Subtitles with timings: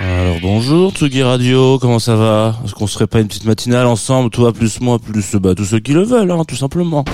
[0.00, 2.56] Alors bonjour Tsugi Radio, comment ça va?
[2.64, 5.78] Est-ce qu'on serait pas une petite matinale ensemble, toi plus moi plus bah, tous ceux
[5.78, 7.04] qui le veulent, hein, tout simplement.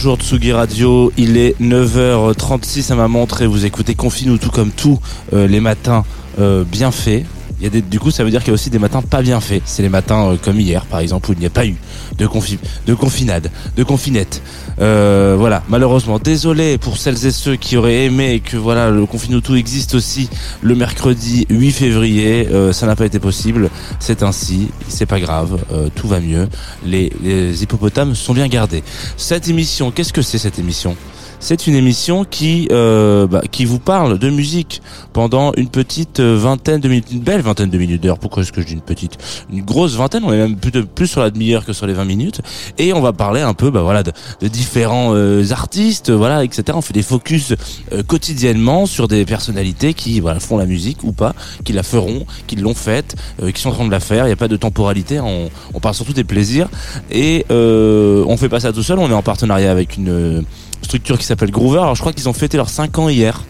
[0.00, 4.52] Bonjour Tsugi Radio, il est 9h36 à ma montre et vous écoutez Confine ou tout
[4.52, 5.00] comme tout
[5.32, 6.04] euh, les matins
[6.38, 7.26] euh, bien faits.
[7.60, 9.20] Il y a du coup, ça veut dire qu'il y a aussi des matins pas
[9.20, 9.62] bien faits.
[9.64, 11.76] C'est les matins euh, comme hier, par exemple, où il n'y a pas eu
[12.16, 14.42] de, confi de confinade, de confinette.
[14.80, 19.06] Euh, voilà, malheureusement, désolé pour celles et ceux qui auraient aimé que voilà le
[19.40, 20.28] tout existe aussi
[20.62, 22.48] le mercredi 8 février.
[22.52, 23.70] Euh, ça n'a pas été possible.
[23.98, 25.58] C'est ainsi, c'est pas grave,
[25.94, 26.48] tout va mieux.
[26.84, 28.84] Les hippopotames sont bien gardés.
[29.16, 30.96] Cette émission, qu'est-ce que c'est cette émission?
[31.40, 36.36] C'est une émission qui euh, bah, qui vous parle de musique pendant une petite euh,
[36.36, 38.18] vingtaine de minutes, une belle vingtaine de minutes d'heures.
[38.18, 39.18] Pourquoi est-ce que je dis une petite
[39.52, 40.24] Une grosse vingtaine?
[40.24, 42.40] On est même plus, sur la demi-heure que sur les 20 minutes.
[42.78, 44.12] Et on va parler un peu, bah voilà, de,
[44.48, 46.64] différents euh, artistes, voilà, etc.
[46.74, 47.54] On fait des focus
[47.92, 51.34] euh, quotidiennement sur des personnalités qui voilà font la musique ou pas,
[51.64, 54.24] qui la feront, qui l'ont faite, euh, qui sont en train de la faire.
[54.24, 55.20] Il n'y a pas de temporalité.
[55.20, 56.68] On, on parle surtout des plaisirs
[57.10, 58.98] et euh, on fait pas ça tout seul.
[58.98, 60.44] On est en partenariat avec une
[60.88, 61.78] structure qui s'appelle Groover.
[61.80, 63.44] Alors je crois qu'ils ont fêté leurs 5 ans hier.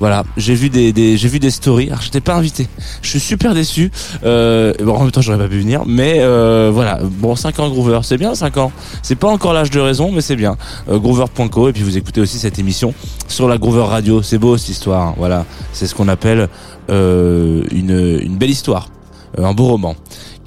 [0.00, 1.88] Voilà, j'ai vu des, des j'ai vu des stories.
[1.88, 2.68] Alors j'étais pas invité.
[3.02, 3.90] Je suis super déçu.
[4.24, 7.00] Euh, bon, en même temps j'aurais pas pu venir, mais euh, voilà.
[7.02, 8.70] Bon, 5 ans Groover, c'est bien 5 ans.
[9.02, 10.56] C'est pas encore l'âge de raison, mais c'est bien.
[10.88, 12.94] Euh, Groover.co et puis vous écoutez aussi cette émission
[13.26, 14.22] sur la Groover Radio.
[14.22, 15.08] C'est beau cette histoire.
[15.08, 15.14] hein.
[15.18, 16.48] Voilà, c'est ce qu'on appelle
[16.90, 18.88] euh, une une belle histoire,
[19.38, 19.96] Euh, un beau roman.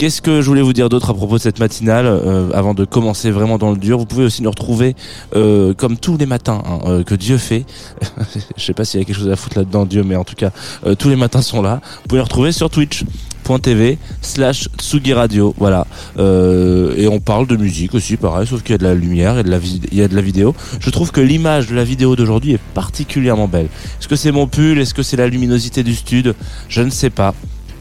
[0.02, 2.86] Qu'est-ce que je voulais vous dire d'autre à propos de cette matinale euh, avant de
[2.86, 4.00] commencer vraiment dans le dur?
[4.00, 4.96] Vous pouvez aussi nous retrouver
[5.36, 7.66] euh, comme tous les matins hein, euh, que Dieu fait.
[8.58, 10.34] je sais pas s'il y a quelque chose à foutre là-dedans Dieu, mais en tout
[10.34, 10.50] cas
[10.98, 11.82] tous les matins sont là.
[11.84, 15.86] Vous pouvez nous retrouver sur Twitch.tv slash Tsugi Radio voilà.
[16.18, 19.44] Et on parle de musique aussi pareil sauf qu'il y a de la lumière et
[19.44, 20.56] de la vidéo.
[20.80, 23.68] Je trouve que l'image de la vidéo d'aujourd'hui est particulièrement belle.
[24.00, 24.80] Est-ce que c'est mon pull?
[24.80, 26.34] Est-ce que c'est la luminosité du stud?
[26.70, 27.36] Je ne sais pas.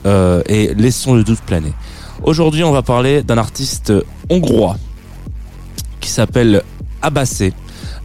[0.05, 1.73] Et laissons le doute planer.
[2.23, 3.93] Aujourd'hui, on va parler d'un artiste
[4.29, 4.77] hongrois
[6.01, 6.63] qui s'appelle
[7.01, 7.55] Abassé.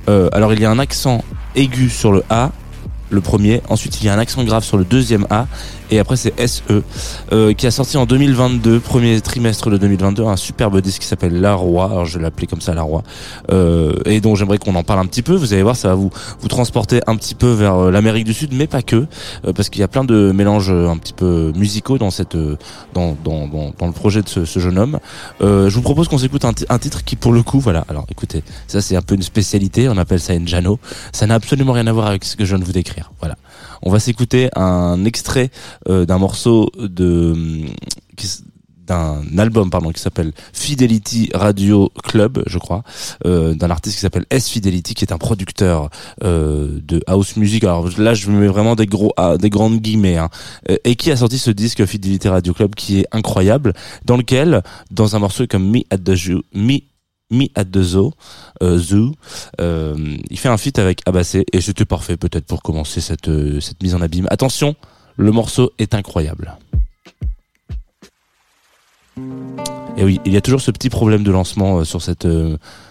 [0.07, 1.23] Euh, alors, il y a un accent
[1.55, 2.51] aigu sur le A,
[3.09, 3.61] le premier.
[3.67, 5.47] Ensuite, il y a un accent grave sur le deuxième A.
[5.91, 6.61] Et après, c'est SE,
[7.31, 11.39] euh, qui a sorti en 2022, premier trimestre de 2022, un superbe disque qui s'appelle
[11.39, 11.85] La Roi.
[11.85, 13.03] Alors, je l'appeler comme ça, La Roi.
[13.51, 15.35] Euh, et donc, j'aimerais qu'on en parle un petit peu.
[15.35, 16.09] Vous allez voir, ça va vous,
[16.39, 19.05] vous transporter un petit peu vers euh, l'Amérique du Sud, mais pas que,
[19.45, 22.35] euh, parce qu'il y a plein de mélanges euh, un petit peu musicaux dans cette,
[22.35, 22.57] euh,
[22.93, 24.99] dans, dans, dans, dans le projet de ce, ce jeune homme.
[25.41, 27.85] Je vous propose qu'on s'écoute un, un titre qui, pour le coup, voilà.
[27.89, 29.89] Alors, écoutez, ça c'est un peu une spécialité.
[29.89, 30.79] On appelle ça Njano.
[31.11, 33.11] Ça n'a absolument rien à voir avec ce que je viens de vous décrire.
[33.19, 33.35] Voilà.
[33.83, 35.49] On va s'écouter un extrait
[35.89, 37.35] euh, d'un morceau de
[38.17, 38.43] s-
[38.87, 42.83] d'un album pardon qui s'appelle Fidelity Radio Club je crois
[43.25, 45.89] euh, d'un artiste qui s'appelle S Fidelity qui est un producteur
[46.23, 47.63] euh, de house music.
[47.63, 50.29] Alors là je mets vraiment des gros ah, des grandes guillemets hein,
[50.69, 53.73] Euh, et qui a sorti ce disque Fidelity Radio Club qui est incroyable
[54.05, 54.61] dans lequel
[54.91, 56.77] dans un morceau comme Me at the Zoo Me
[57.35, 58.13] Me at the Zoo,
[58.63, 59.11] euh, Zoo
[59.61, 63.59] euh, il fait un feat avec Abassé et c'était parfait peut-être pour commencer cette, euh,
[63.59, 64.27] cette mise en abîme.
[64.31, 64.75] Attention,
[65.17, 66.57] le morceau est incroyable.
[69.97, 72.27] Et oui, il y a toujours ce petit problème de lancement euh, sur cette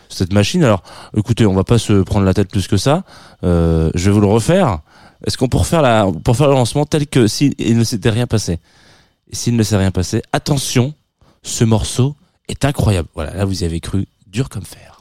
[0.08, 0.62] cette machine.
[0.62, 0.82] Alors,
[1.16, 3.02] écoutez, on va pas se prendre la tête plus que ça.
[3.42, 4.80] Je vais vous le refaire.
[5.26, 8.10] Est-ce qu'on peut refaire la pour faire le lancement tel que s'il il ne s'était
[8.10, 8.60] rien passé?
[9.32, 10.94] S'il ne s'est rien passé, attention,
[11.42, 12.14] ce morceau
[12.48, 13.08] est incroyable.
[13.14, 14.93] Voilà, là vous y avez cru, dur comme fer.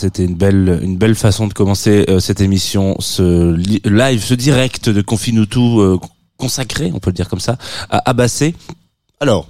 [0.00, 4.34] C'était une belle, une belle façon de commencer euh, cette émission, ce li- live, ce
[4.34, 5.98] direct de Confine tout euh,
[6.36, 7.56] consacré, on peut le dire comme ça,
[7.90, 8.54] à Abassé.
[9.20, 9.48] Alors,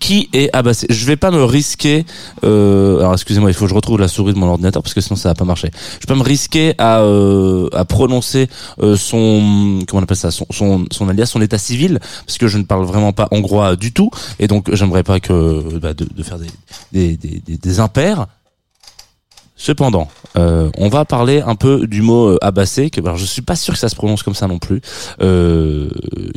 [0.00, 0.86] qui est Abassé?
[0.90, 2.04] Je vais pas me risquer.
[2.42, 5.00] Euh, alors excusez-moi, il faut que je retrouve la souris de mon ordinateur parce que
[5.00, 5.70] sinon ça va pas marcher.
[6.00, 8.48] Je pas me risquer à euh, à prononcer
[8.80, 12.48] euh, son comment on appelle ça, son, son son alias, son état civil, parce que
[12.48, 14.10] je ne parle vraiment pas hongrois du tout,
[14.40, 18.26] et donc j'aimerais pas que bah, de, de faire des, des, des, des impairs.
[19.64, 23.42] Cependant, euh, on va parler un peu du mot euh, abassé, que alors je suis
[23.42, 24.80] pas sûr que ça se prononce comme ça non plus,
[25.22, 25.88] euh,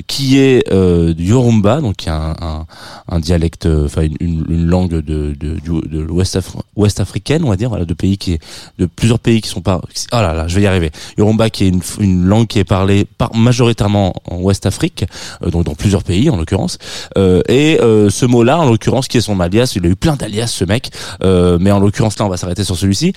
[0.08, 2.66] qui est euh, du Yorumba, donc qui est un, un,
[3.10, 7.50] un dialecte, euh, enfin une, une, langue de de, du- de l'Ouest Afri- africaine, on
[7.50, 8.40] va dire, voilà, de pays qui est
[8.80, 9.82] de plusieurs pays qui sont pas.
[10.14, 10.92] Oh là là, je vais y arriver.
[11.18, 15.06] Yorumba, qui est une, une langue qui est parlée par, majoritairement en Ouest Afrique,
[15.44, 16.78] euh, donc dans plusieurs pays en l'occurrence.
[17.18, 20.16] Euh, et euh, ce mot-là, en l'occurrence, qui est son alias, il a eu plein
[20.16, 20.92] d'alias ce mec,
[21.24, 23.14] euh, mais en l'occurrence là, on va s'arrêter sur celui-ci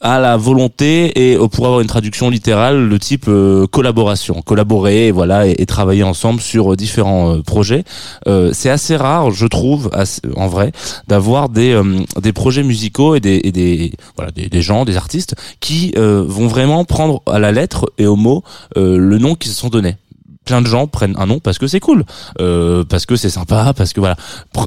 [0.00, 5.46] à la volonté et pour avoir une traduction littérale de type euh, collaboration, collaborer, voilà,
[5.46, 7.84] et, travailler ensemble sur euh, différents euh, projets.
[8.52, 9.90] C'est assez rare, je trouve,
[10.36, 10.72] en vrai,
[11.08, 11.80] d'avoir des
[12.20, 16.84] des projets musicaux et des et des voilà des, gens, des artistes qui vont vraiment
[16.84, 18.42] prendre à la lettre et au mot
[18.76, 19.96] le nom qu'ils se sont donnés.
[20.46, 22.04] Plein de gens prennent un nom parce que c'est cool,
[22.40, 24.16] euh, parce que c'est sympa, parce que voilà.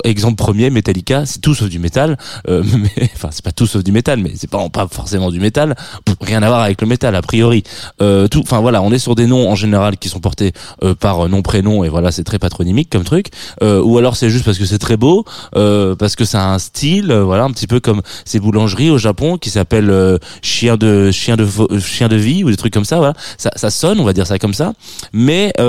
[0.04, 2.18] Exemple premier, Metallica, c'est tout sauf du métal,
[2.50, 4.60] euh, mais enfin c'est pas tout sauf du métal, mais c'est pas
[4.92, 5.76] forcément du métal,
[6.22, 7.64] rien à voir avec le métal a priori.
[8.02, 10.52] Euh, tout, enfin voilà, on est sur des noms en général qui sont portés
[10.84, 13.28] euh, par nom prénom et voilà c'est très patronymique comme truc.
[13.64, 15.24] Euh, ou alors c'est juste parce que c'est très beau,
[15.56, 18.90] euh, parce que ça a un style, euh, voilà un petit peu comme ces boulangeries
[18.92, 22.58] au Japon qui s'appellent euh, chien de chien de euh, chien de vie ou des
[22.58, 22.98] trucs comme ça.
[22.98, 24.74] Voilà, ça, ça sonne, on va dire ça comme ça,
[25.14, 25.69] mais euh,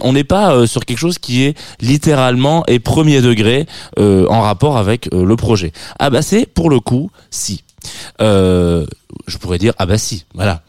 [0.00, 3.66] on n'est pas euh, sur quelque chose qui est littéralement et premier degré
[3.98, 5.72] euh, en rapport avec euh, le projet.
[5.98, 7.62] Ah bah c'est pour le coup si.
[8.20, 8.86] Euh,
[9.26, 10.62] je pourrais dire ah bah si, voilà.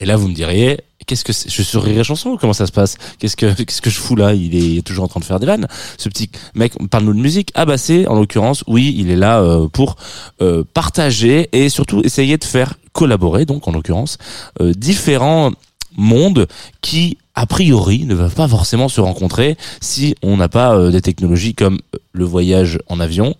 [0.00, 2.96] Et là vous me diriez qu'est-ce que je suis Rire Chanson comment ça se passe?
[3.18, 4.34] Qu'est-ce que qu'est-ce que je fous là?
[4.34, 5.66] Il est toujours en train de faire des vannes.
[5.98, 7.50] Ce petit mec parle-nous de musique.
[7.54, 9.96] Ah bah c'est en l'occurrence oui, il est là euh, pour
[10.40, 14.18] euh, partager et surtout essayer de faire collaborer donc en l'occurrence
[14.60, 15.50] euh, différents
[15.96, 16.46] mondes
[16.80, 21.00] qui a priori ne peuvent pas forcément se rencontrer si on n'a pas euh, des
[21.00, 23.34] technologies comme euh, le voyage en avion.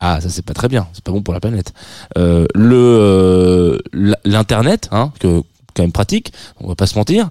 [0.00, 1.72] Ah, ça c'est pas très bien, c'est pas bon pour la planète.
[2.18, 3.80] Euh, le
[4.26, 5.42] l'internet, hein, que
[5.74, 7.30] quand même pratique, on va pas se mentir.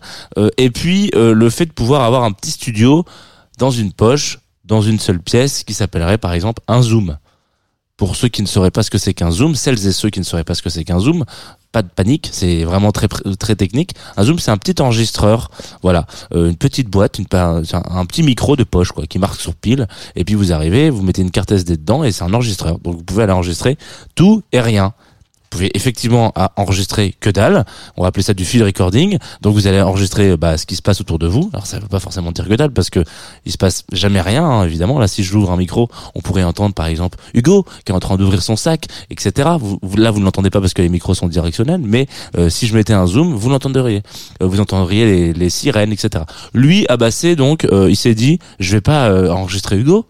[0.57, 3.05] Et puis le fait de pouvoir avoir un petit studio
[3.59, 7.17] dans une poche, dans une seule pièce, qui s'appellerait par exemple un zoom.
[7.98, 10.20] Pour ceux qui ne sauraient pas ce que c'est qu'un zoom, celles et ceux qui
[10.20, 11.25] ne sauraient pas ce que c'est qu'un zoom,
[11.72, 13.96] pas de panique, c'est vraiment très très technique.
[14.18, 15.50] Un zoom, c'est un petit enregistreur,
[15.82, 19.56] voilà, euh, une petite boîte, un, un petit micro de poche quoi, qui marque sur
[19.56, 19.88] pile.
[20.16, 22.77] Et puis vous arrivez, vous mettez une carte SD dedans et c'est un enregistreur.
[22.80, 23.77] Donc vous pouvez aller enregistrer
[24.16, 24.94] tout et rien.
[25.50, 27.66] Vous pouvez effectivement enregistrer que dalle.
[27.96, 29.18] On va appeler ça du field recording.
[29.42, 31.50] Donc vous allez enregistrer bah, ce qui se passe autour de vous.
[31.54, 33.04] Alors ça veut pas forcément dire que dalle parce que
[33.46, 35.00] il se passe jamais rien hein, évidemment.
[35.00, 38.18] Là si j'ouvre un micro, on pourrait entendre par exemple Hugo qui est en train
[38.18, 39.50] d'ouvrir son sac, etc.
[39.60, 42.68] Vous- là vous ne l'entendez pas parce que les micros sont directionnels, mais euh, si
[42.68, 44.04] je mettais un zoom, vous l'entendriez.
[44.42, 46.25] Euh, vous entendriez les, les sirènes, etc.
[46.54, 50.06] Lui abassé donc, euh, il s'est dit je vais pas euh, enregistrer Hugo.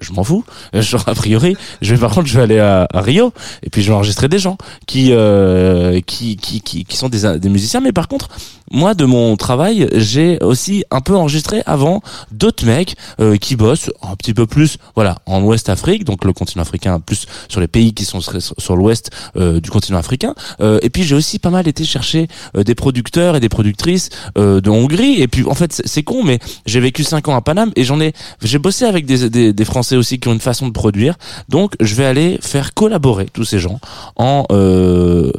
[0.00, 0.44] Je, m'en fous.
[0.72, 3.88] Genre, a priori, je vais par contre, je vais aller à, Rio et puis je
[3.88, 7.80] vais enregistrer des gens qui euh, qui, qui qui qui sont des des musiciens.
[7.80, 8.28] Mais par contre,
[8.70, 13.90] moi de mon travail, j'ai aussi un peu enregistré avant d'autres mecs euh, qui bossent
[14.02, 17.68] un petit peu plus, voilà, en Ouest Afrique, donc le continent africain, plus sur les
[17.68, 20.34] pays qui sont sur, l'Ouest euh, du continent africain.
[20.60, 22.26] Euh, et puis j'ai aussi pas mal été chercher
[22.56, 25.20] euh, des producteurs et des productrices euh, de Hongrie.
[25.22, 28.00] Et puis en fait, c'est con, mais j'ai vécu cinq ans à Paname et j'en
[28.00, 28.12] ai,
[28.42, 31.14] j'ai bossé avec des, des, des Français aussi qui ont une façon de produire.
[31.48, 33.78] Donc je vais aller faire collaborer tous ces gens
[34.16, 35.30] en euh,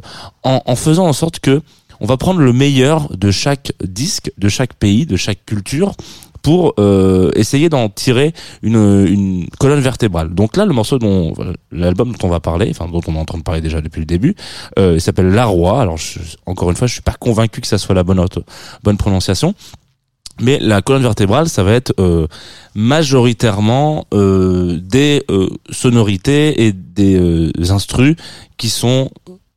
[0.43, 1.61] en, en faisant en sorte que
[1.99, 5.95] on va prendre le meilleur de chaque disque, de chaque pays, de chaque culture
[6.47, 10.33] pour euh, essayer d'en tirer une, colonne vertébrale.
[10.33, 11.33] Donc là, le morceau dont
[11.71, 13.99] l'album dont on va parler, enfin dont on est en train de parler déjà depuis
[13.99, 14.35] le début,
[14.79, 15.81] euh, il s'appelle La Roi.
[15.81, 15.97] Alors
[16.45, 18.23] encore une fois, je suis pas convaincu que ça soit la bonne
[18.83, 19.55] bonne prononciation.
[20.41, 22.27] Mais la colonne vertébrale, ça va être euh,
[22.75, 28.15] majoritairement euh, des euh, sonorités et des instrus
[28.57, 29.09] qui sont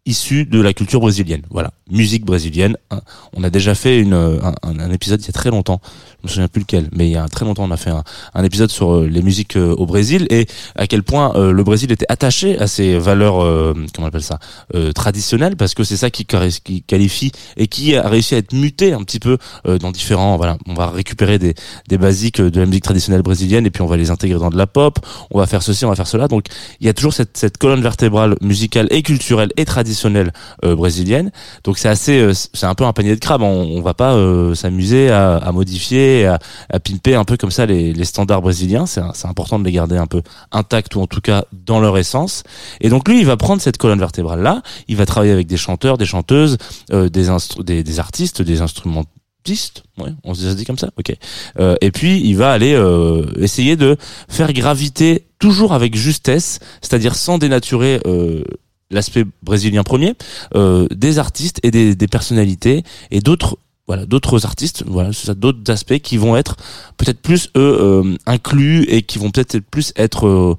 [0.06, 1.42] issus de la culture brésilienne.
[1.50, 2.76] Voilà, musique brésilienne.
[2.90, 3.00] hein.
[3.34, 5.80] On a déjà fait une, un, un- un épisode il y a très longtemps,
[6.22, 8.02] je me souviens plus lequel, mais il y a très longtemps on a fait un,
[8.34, 10.46] un épisode sur euh, les musiques euh, au Brésil et
[10.76, 13.38] à quel point euh, le Brésil était attaché à ses valeurs,
[13.94, 14.38] comment on appelle ça,
[14.94, 16.26] traditionnelles, parce que c'est ça qui,
[16.64, 20.36] qui qualifie et qui a réussi à être muté un petit peu dans différents.
[20.36, 21.54] Voilà, on va récupérer des,
[21.88, 24.56] des basiques de la musique traditionnelle brésilienne et puis on va les intégrer dans de
[24.56, 24.98] la pop.
[25.30, 26.28] On va faire ceci, on va faire cela.
[26.28, 26.46] Donc
[26.80, 30.32] il y a toujours cette, cette colonne vertébrale musicale et culturelle et traditionnelle
[30.64, 31.30] euh, brésilienne.
[31.64, 33.42] Donc c'est assez, euh, c'est un peu un panier de crabes.
[33.42, 36.38] On, on va pas euh, s'amuser à, à modifier, à,
[36.80, 38.86] pimper un peu comme ça les, standards brésiliens.
[38.86, 42.42] C'est important de les garder un peu intacts ou en tout cas dans leur essence.
[42.80, 44.62] Et donc lui, il va prendre cette colonne vertébrale là.
[44.88, 46.58] Il va travailler avec des chanteurs, des chanteuses,
[46.92, 49.84] euh, des, des artistes, des instrumentistes.
[49.98, 50.90] Ouais, on se dit comme ça?
[50.98, 51.14] Ok.
[51.58, 53.96] Euh, et puis il va aller euh, essayer de
[54.28, 58.00] faire graviter toujours avec justesse, c'est-à-dire sans dénaturer
[58.90, 60.14] l'aspect brésilien premier,
[60.90, 63.56] des artistes et des personnalités et d'autres
[63.90, 66.54] voilà d'autres artistes voilà d'autres aspects qui vont être
[66.96, 70.56] peut-être plus euh, inclus et qui vont peut-être plus être euh,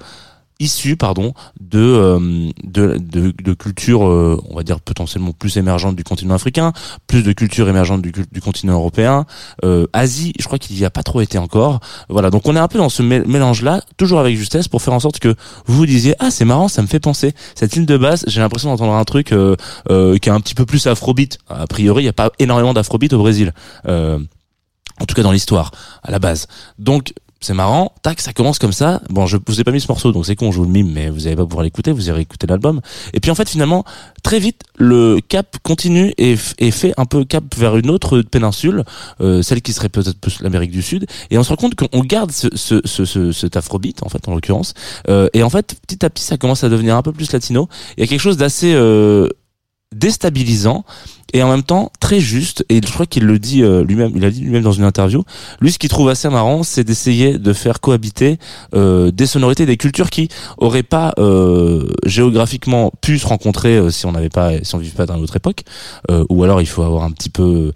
[0.61, 5.95] issus pardon de euh, de, de, de cultures euh, on va dire potentiellement plus émergentes
[5.95, 6.71] du continent africain
[7.07, 9.25] plus de cultures émergentes du, du continent européen
[9.65, 11.79] euh, Asie je crois qu'il y a pas trop été encore.
[12.09, 14.93] Voilà donc on est un peu dans ce mélange là toujours avec justesse pour faire
[14.93, 17.33] en sorte que vous vous disiez ah c'est marrant ça me fait penser.
[17.55, 19.55] Cette ligne de basse j'ai l'impression d'entendre un truc euh,
[19.89, 21.39] euh, qui est un petit peu plus afrobeat.
[21.49, 23.53] A priori il y a pas énormément d'afrobeat au Brésil
[23.87, 24.19] euh,
[24.99, 25.71] en tout cas dans l'histoire
[26.03, 26.47] à la base.
[26.77, 29.01] Donc c'est marrant, tac, ça commence comme ça.
[29.09, 30.91] Bon, je vous ai pas mis ce morceau, donc c'est con, je vous le mime,
[30.91, 32.81] mais vous allez pas pouvoir l'écouter, vous irez écouter l'album.
[33.13, 33.83] Et puis en fait, finalement,
[34.21, 38.83] très vite, le cap continue et, fait un peu cap vers une autre péninsule,
[39.21, 41.07] euh, celle qui serait peut-être plus l'Amérique du Sud.
[41.31, 44.27] Et on se rend compte qu'on garde ce, ce, ce, ce, cet afrobeat, en fait,
[44.27, 44.75] en l'occurrence.
[45.09, 47.67] Euh, et en fait, petit à petit, ça commence à devenir un peu plus latino.
[47.97, 49.27] Il y a quelque chose d'assez euh,
[49.95, 50.85] déstabilisant
[51.33, 52.65] et en même temps très juste.
[52.69, 55.23] Et je crois qu'il le dit euh, lui-même il a dit lui-même dans une interview.
[55.59, 58.37] Lui ce qu'il trouve assez marrant c'est d'essayer de faire cohabiter
[58.75, 64.05] euh, des sonorités des cultures qui auraient pas euh, géographiquement pu se rencontrer euh, si
[64.05, 65.63] on n'avait pas si on vivait pas dans une autre époque.
[66.09, 67.71] Euh, ou alors il faut avoir un petit peu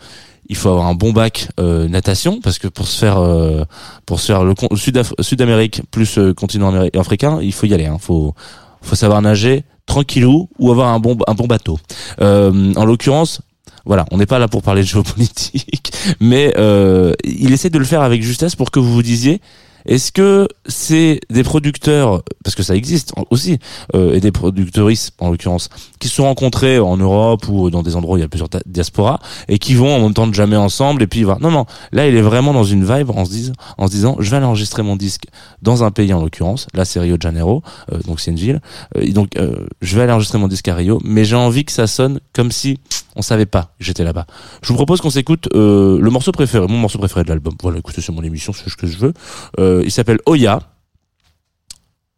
[0.48, 3.64] il faut avoir un bon bac euh, natation parce que pour se faire euh,
[4.06, 7.98] pour se faire le sud Sud-Amérique plus euh, continent africain il faut y aller hein.
[8.00, 8.34] faut
[8.82, 11.80] faut savoir nager tranquillou ou avoir un bon un bon bateau.
[12.22, 13.42] Euh, en l'occurrence
[13.86, 17.86] voilà, on n'est pas là pour parler de géopolitique, mais euh, il essaie de le
[17.86, 19.42] faire avec justesse pour que vous vous disiez
[19.86, 23.60] est-ce que c'est des producteurs, parce que ça existe aussi,
[23.94, 27.96] euh, et des productrices en l'occurrence, qui se sont rencontrés en Europe ou dans des
[27.96, 30.56] endroits où il y a plusieurs diasporas et qui vont en même temps de jamais
[30.56, 31.40] ensemble et puis voilà.
[31.42, 34.18] Non, non, là il est vraiment dans une vibe en se disant, en se disant
[34.20, 35.26] je vais aller enregistrer mon disque
[35.62, 37.62] dans un pays en l'occurrence, là c'est Rio de Janeiro,
[37.92, 38.62] euh, donc c'est une ville,
[38.98, 41.66] Euh, et donc euh, je vais aller enregistrer mon disque à Rio, mais j'ai envie
[41.66, 42.80] que ça sonne comme si
[43.16, 44.26] on savait pas que j'étais là-bas.
[44.62, 47.56] Je vous propose qu'on s'écoute euh, le morceau préféré, mon morceau préféré de l'album.
[47.62, 49.14] Voilà, écoutez, c'est mon émission, c'est ce que je veux.
[49.60, 50.60] Euh, il s'appelle Oya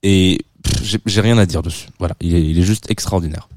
[0.03, 0.39] et
[0.81, 1.87] j'ai- rien à dire dessus.
[1.99, 3.47] Voilà, il est juste extraordinaire.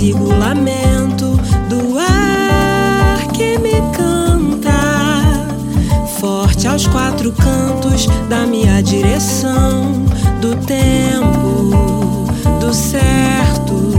[0.00, 1.36] Apazigua o lamento
[1.68, 4.70] do ar que me canta.
[6.18, 9.92] Forte aos quatro cantos da minha direção,
[10.40, 12.24] do tempo,
[12.60, 13.92] do certo,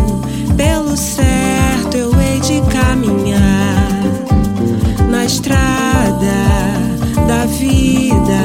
[0.58, 4.02] pelo certo eu hei de caminhar
[5.08, 6.32] na estrada
[7.28, 8.42] da vida.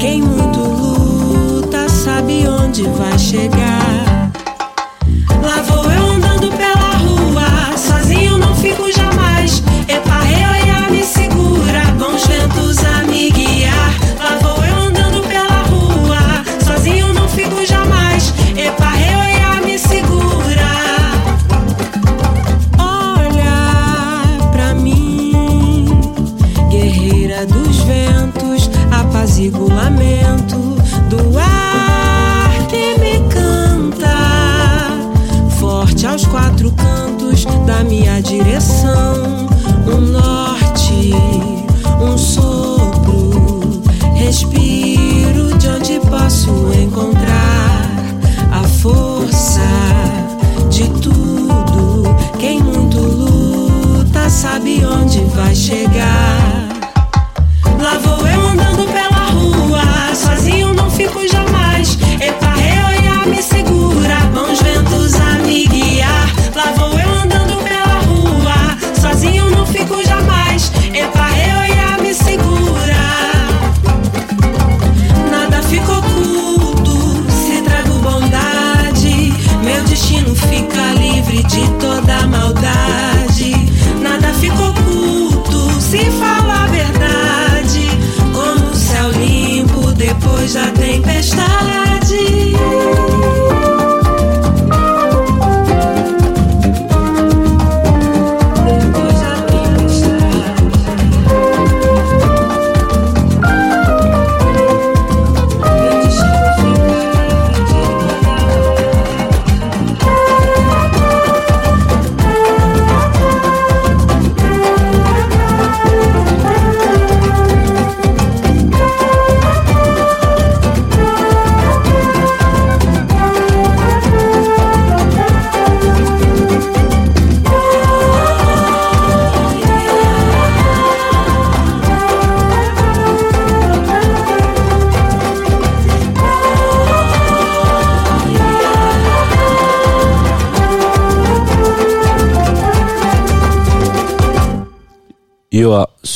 [0.00, 4.13] Quem muito luta sabe onde vai chegar.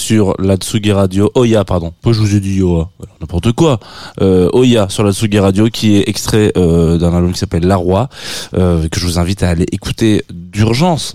[0.08, 1.30] Sur la Tsugi Radio.
[1.34, 1.92] Oya, pardon.
[2.02, 2.88] Moi, je vous ai dit Yoa.
[2.98, 3.78] Voilà, N'importe quoi.
[4.22, 7.76] Euh, Oya sur la Tsugi Radio qui est extrait euh, d'un album qui s'appelle La
[7.76, 8.08] Roi,
[8.56, 11.14] euh, que je vous invite à aller écouter d'urgence.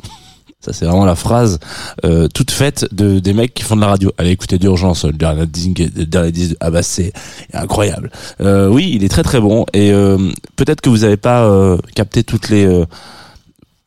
[0.60, 1.58] Ça, c'est vraiment la phrase
[2.06, 4.12] euh, toute faite de des mecs qui font de la radio.
[4.20, 5.08] Allez écouter d'urgence.
[5.08, 6.56] Disque, dernier disque.
[6.60, 7.14] Ah bah c'est
[7.52, 8.12] incroyable.
[8.42, 9.66] Euh, oui, il est très très bon.
[9.74, 10.20] Et euh,
[10.56, 12.86] peut-être que vous n'avez pas euh, capté toutes les euh,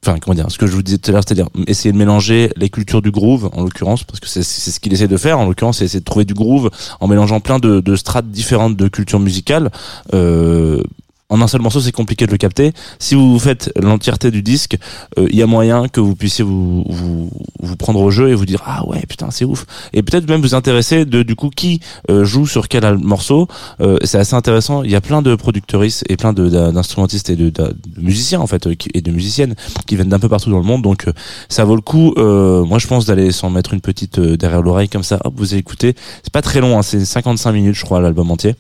[0.05, 2.51] enfin comment dire ce que je vous disais tout à l'heure c'est-à-dire essayer de mélanger
[2.57, 5.47] les cultures du groove en l'occurrence parce que c'est ce qu'il essaie de faire en
[5.47, 8.89] l'occurrence c'est essayer de trouver du groove en mélangeant plein de, de strates différentes de
[8.89, 9.71] cultures musicales
[10.15, 10.83] euh,
[11.29, 12.73] en un seul morceau, c'est compliqué de le capter.
[12.99, 14.77] Si vous faites l'entièreté du disque,
[15.19, 18.35] euh, il y a moyen que vous puissiez vous, vous vous prendre au jeu et
[18.35, 21.51] vous dire ah ouais putain c'est ouf et peut-être même vous intéresser de du coup
[21.51, 23.49] qui euh, joue sur quel morceau.
[23.81, 24.83] Euh, c'est assez intéressant.
[24.83, 27.53] Il y a plein de producteuristes et plein d'instrumentistes et de,
[27.97, 29.55] musiciens en fait euh, et de musiciennes
[29.87, 30.83] qui viennent d'un peu partout dans le monde.
[30.83, 31.13] Donc euh,
[31.49, 32.15] ça vaut le coup.
[32.17, 35.19] euh, moi je pense d'aller s'en mettre une petite euh, derrière l'oreille comme ça.
[35.25, 35.95] Hop vous allez écouter.
[36.23, 36.79] C'est pas très long.
[36.79, 38.55] Hein, c'est 55 minutes je crois l'album entier.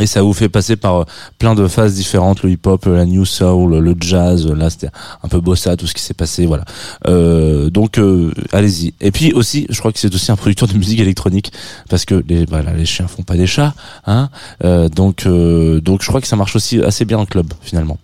[0.00, 1.04] Et ça vous fait passer par euh,
[1.38, 4.46] plein de phases différentes, le hip-hop, la new soul, le jazz.
[4.46, 4.90] Là, c'était
[5.22, 6.64] un peu bossa, tout ce qui s'est passé, voilà.
[7.06, 8.94] Euh, donc, euh, allez-y.
[9.00, 11.52] Et puis aussi, je crois que c'est aussi un producteur de musique électronique
[11.88, 13.74] parce que les, voilà, les chiens font pas des chats,
[14.06, 14.28] hein.
[14.64, 17.98] Euh, donc, euh, donc, je crois que ça marche aussi assez bien en club finalement.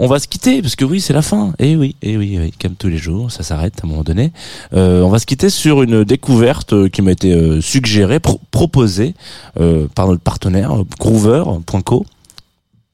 [0.00, 1.52] On va se quitter parce que oui, c'est la fin.
[1.58, 4.04] Et oui, et oui, et oui, comme tous les jours, ça s'arrête à un moment
[4.04, 4.32] donné.
[4.72, 8.40] Euh, on va se quitter sur une découverte euh, qui m'a été euh, suggérée, pro-
[8.52, 9.14] proposée
[9.58, 10.84] euh, par notre partenaire euh,
[11.28, 12.06] Groover.co.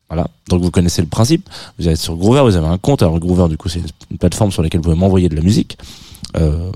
[0.09, 0.29] Voilà.
[0.49, 1.49] Donc vous connaissez le principe.
[1.79, 3.03] Vous êtes sur Groover, vous avez un compte.
[3.03, 5.79] Alors Groover, du coup, c'est une plateforme sur laquelle vous pouvez m'envoyer de la musique.
[6.37, 6.70] Euh,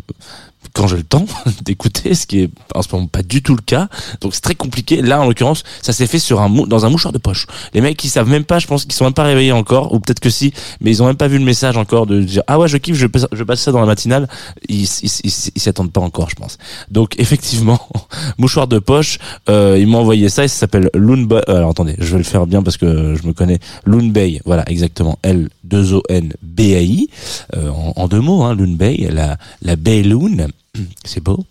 [0.74, 1.26] quand j'ai le temps
[1.64, 3.88] d'écouter, ce qui est en ce moment pas du tout le cas.
[4.20, 5.02] Donc c'est très compliqué.
[5.02, 7.46] Là, en l'occurrence, ça s'est fait sur un mou- dans un mouchoir de poche.
[7.74, 10.00] Les mecs, ils savent même pas, je pense qu'ils sont même pas réveillés encore, ou
[10.00, 12.58] peut-être que si, mais ils ont même pas vu le message encore de dire ah
[12.58, 14.28] ouais, je kiffe, je passe, ça dans la matinale.
[14.68, 16.58] Ils ils ils- ils s'y attendent pas encore, je pense.
[16.90, 17.80] Donc effectivement,
[18.38, 19.18] mouchoir de poche,
[19.48, 21.40] euh, ils m'ont envoyé ça et ça s'appelle Loon Bay.
[21.48, 23.58] Alors attendez, je vais le faire bien parce que je me connais.
[23.84, 25.18] Loon Bay, voilà exactement.
[25.22, 27.08] L 2 O N B A I
[27.56, 30.48] euh, en, deux mots, hein, Loon Bay, la la Bay Loon,
[31.04, 31.44] c'est beau.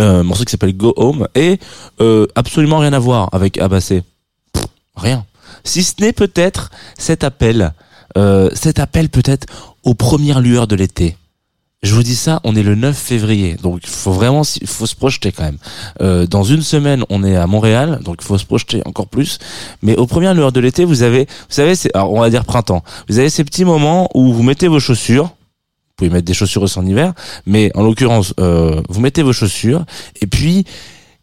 [0.00, 1.58] Euh, morceau qui s'appelle Go Home et
[2.00, 4.04] euh, absolument rien à voir avec Abassé.
[4.94, 5.24] Rien.
[5.64, 7.72] Si ce n'est peut-être cet appel,
[8.16, 9.46] euh, cet appel peut-être
[9.82, 11.16] aux premières lueurs de l'été.
[11.82, 14.96] Je vous dis ça, on est le 9 février, donc il faut vraiment, faut se
[14.96, 15.58] projeter quand même.
[16.00, 19.38] Euh, dans une semaine, on est à Montréal, donc il faut se projeter encore plus.
[19.82, 22.82] Mais aux premières lueurs de l'été, vous avez, vous savez, alors on va dire printemps.
[23.08, 25.30] Vous avez ces petits moments où vous mettez vos chaussures.
[25.98, 27.12] Vous pouvez mettre des chaussures aussi en hiver,
[27.44, 29.84] mais en l'occurrence, euh, vous mettez vos chaussures
[30.22, 30.64] et puis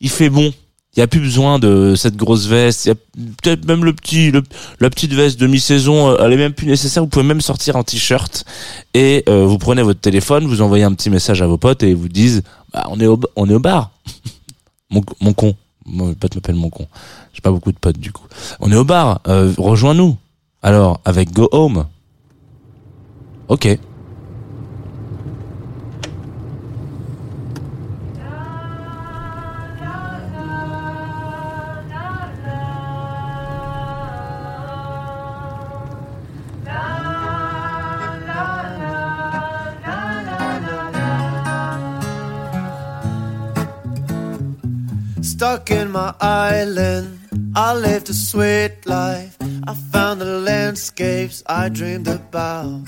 [0.02, 0.52] il fait bon.
[0.96, 2.84] Il y a plus besoin de cette grosse veste.
[2.86, 2.96] Il y a
[3.42, 4.44] peut-être même le petit, le-
[4.82, 6.10] la petite veste de mi-saison.
[6.10, 7.04] euh, Elle est même plus nécessaire.
[7.04, 8.44] Vous pouvez même sortir en t-shirt
[8.94, 11.92] et euh, vous prenez votre téléphone, vous envoyez un petit message à vos potes et
[11.92, 13.92] ils vous disent bah, on est au, on est au bar.
[14.90, 15.56] mon, mon con.
[15.86, 16.86] Mon pote m'appelle mon con.
[17.34, 18.26] J'ai pas beaucoup de potes du coup.
[18.60, 19.22] On est au bar.
[19.30, 20.18] euh, Rejoins-nous.
[20.62, 21.86] Alors avec Go Home.
[23.48, 23.68] Ok.
[48.16, 49.38] Sweet life.
[49.68, 52.88] I found the landscapes I dreamed about.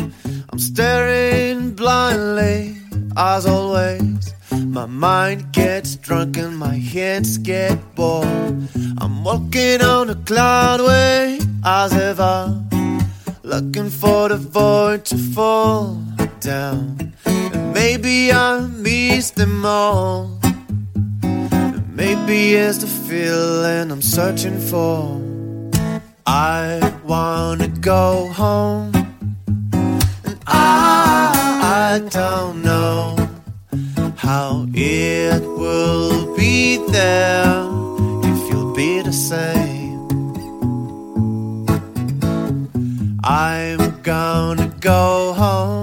[0.50, 2.78] I'm staring blindly,
[3.16, 4.34] as always.
[4.52, 8.56] My mind gets drunk and my hands get bored.
[9.00, 12.64] I'm walking on a cloud way, as ever.
[13.44, 16.02] Looking for the void to fall
[16.40, 17.14] down.
[17.26, 20.37] And maybe I missed them all.
[21.98, 25.20] Maybe it's the feeling I'm searching for.
[26.28, 28.92] I wanna go home,
[30.24, 31.32] and I,
[31.90, 33.16] I don't know
[34.16, 37.66] how it will be there
[38.32, 39.98] if you'll be the same.
[43.24, 45.77] I'm gonna go home.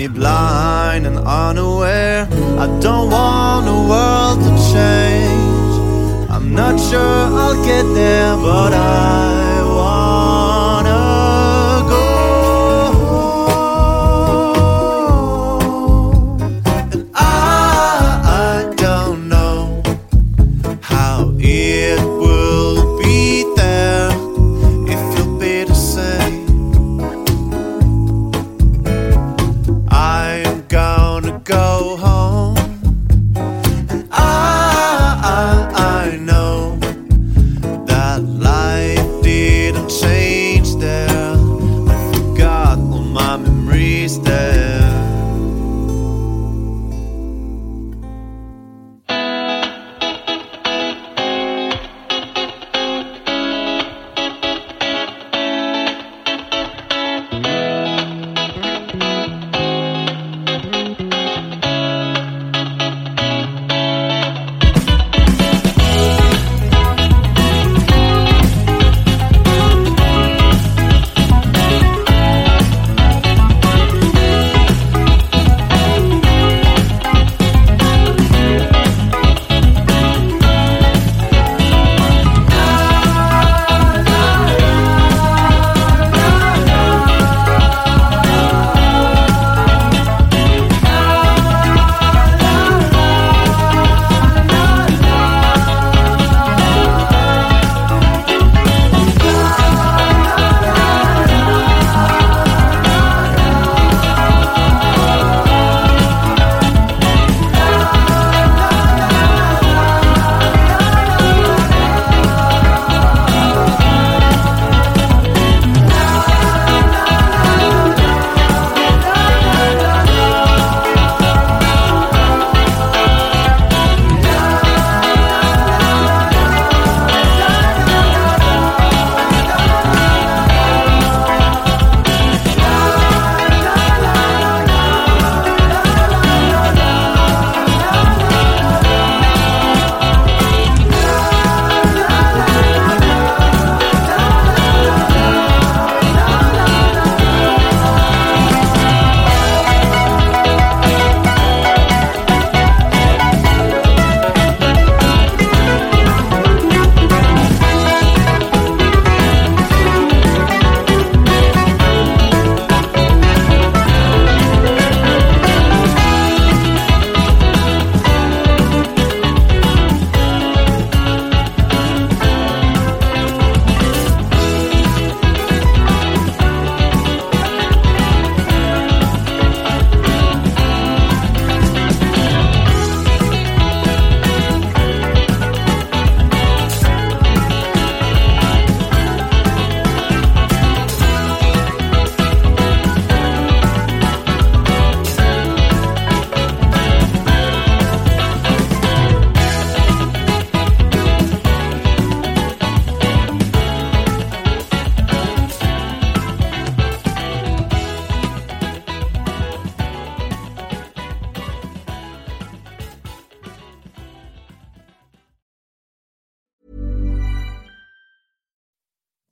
[0.00, 0.39] me blind.